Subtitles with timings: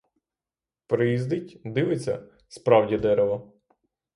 [0.87, 3.53] Приїздить, дивиться— справді дерево.